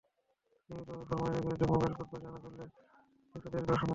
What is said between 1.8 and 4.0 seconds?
Court পরিচালনা করলে ফরমালিনমুক্ত দেশ গড়া সম্ভব হবে।